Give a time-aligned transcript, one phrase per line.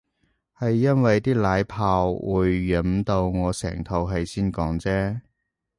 [0.57, 5.21] 係因為啲奶泡會飲到我成肚氣先講啫